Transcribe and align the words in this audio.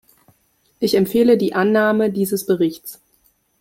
Ich 0.79 0.95
empfehle 0.95 1.37
die 1.37 1.53
Annahme 1.53 2.09
dieses 2.11 2.47
Berichts. 2.47 2.99